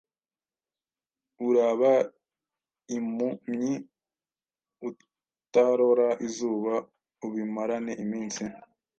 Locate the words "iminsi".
8.03-8.43